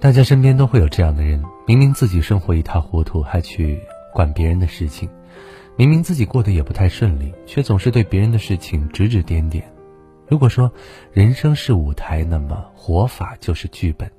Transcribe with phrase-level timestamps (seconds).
[0.00, 3.78] 大家身边都会有这样的人，明明自己生活一塌糊涂，还去
[4.14, 5.06] 管别人的事情；
[5.76, 9.70] 明明自己过得也不太顺利，却总是对别人的事情指指点点。
[10.26, 10.72] 如果说
[11.12, 14.10] 人生是舞台，那么活法就是剧本，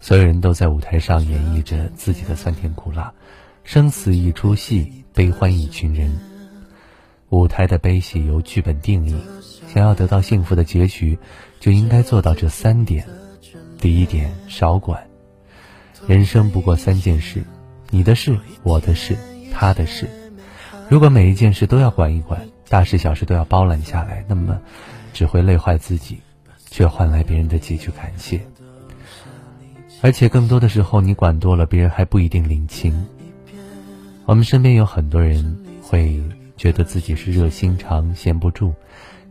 [0.00, 3.14] 所有人都在舞台上演绎着自己的酸甜苦辣，
[3.62, 6.18] 生死一出戏，悲欢一群人。
[7.28, 9.14] 舞台的悲喜由剧本定义，
[9.68, 11.16] 想要得到幸福的结局，
[11.60, 13.06] 就应该做到这三点。
[13.78, 15.06] 第一点，少管。
[16.06, 17.42] 人生不过三件事：
[17.90, 19.16] 你的事、我的事、
[19.52, 20.08] 他的事。
[20.88, 24.60] 如果每一件事都要管一管，大事小事都要包揽下来，那么
[25.12, 26.20] 只会累坏自己，
[26.70, 28.40] 却换来别人的几句感谢。
[30.02, 33.06] 而且更多的时候，你管多了，别人还不一定领情。
[34.26, 36.22] 我们身边有很多人会
[36.56, 38.74] 觉得自己是热心肠，闲不住，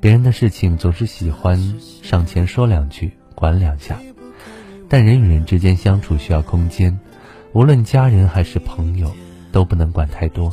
[0.00, 3.98] 别人的事情总是喜欢上前说两句，管两下。
[4.90, 6.98] 但人与人之间相处需要空间，
[7.52, 9.14] 无论家人还是朋友，
[9.52, 10.52] 都不能管太多。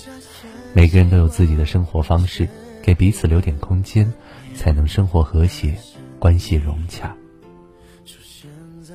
[0.73, 2.47] 每个人都有自己的生活方式，
[2.83, 4.13] 给彼此留点空间，
[4.53, 5.75] 才能生活和谐，
[6.19, 7.15] 关系融洽。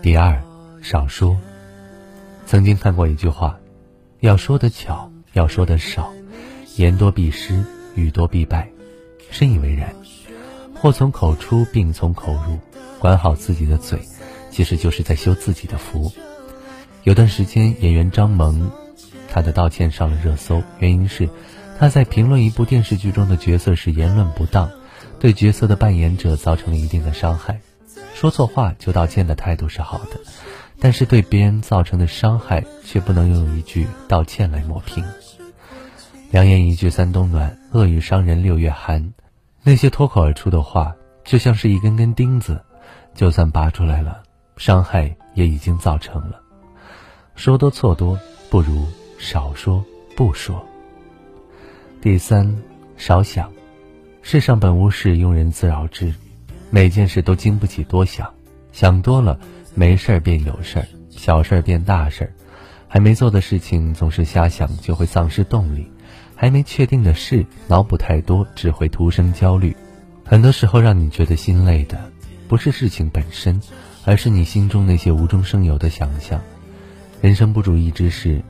[0.01, 0.41] 第二，
[0.81, 1.37] 少说。
[2.47, 3.59] 曾经看过一句话：
[4.21, 6.13] 要说的巧，要说的少，
[6.77, 7.65] 言多必失，
[7.97, 8.71] 语多必败。
[9.33, 9.93] 深以为然。
[10.73, 12.57] 祸从口出，病从口入，
[13.01, 13.99] 管好自己的嘴。
[14.53, 16.13] 其实就是在修自己的福。
[17.03, 18.71] 有段时间，演员张萌，
[19.29, 21.29] 他的道歉上了热搜，原因是
[21.79, 24.71] 他在评论一部电视剧中的角色时言论不当，
[25.19, 27.59] 对角色的扮演者造成了一定的伤害。
[28.15, 30.21] 说错话就道歉的态度是好的，
[30.79, 35.05] 但是对别人造成的伤害却不能用一句道歉来抹平。
[36.31, 39.13] 良言一句三冬暖，恶语伤人六月寒。
[39.65, 40.95] 那些脱口而出的话，
[41.25, 42.63] 就像是一根根钉子，
[43.15, 44.23] 就算拔出来了。
[44.57, 46.41] 伤害也已经造成了，
[47.35, 48.19] 说多错多，
[48.51, 48.87] 不如
[49.19, 49.85] 少说
[50.17, 50.65] 不说。
[52.01, 52.57] 第三，
[52.97, 53.51] 少想，
[54.23, 56.13] 世上本无事，庸人自扰之。
[56.71, 58.33] 每件事都经不起多想，
[58.73, 59.39] 想多了，
[59.75, 62.33] 没事儿变有事儿，小事儿变大事儿。
[62.89, 65.83] 还没做的事情总是瞎想，就会丧失动力；
[66.35, 69.75] 还没确定的事，脑补太多，只会徒生焦虑。
[70.25, 72.11] 很多时候，让你觉得心累的，
[72.49, 73.61] 不是事情本身。
[74.05, 76.41] 而是你心中那些无中生有的想象。
[77.21, 78.43] 人生不如意之事，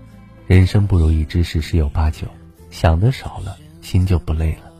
[0.47, 2.27] 人生不如意之事十有八九。
[2.71, 4.73] 想的少了，心就不累了。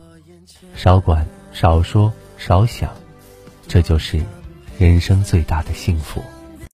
[0.75, 2.89] 少管，少说，少想，
[3.67, 4.19] 这就是
[4.79, 6.23] 人生最大的幸福。